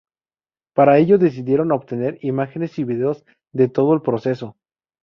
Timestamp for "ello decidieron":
0.97-1.71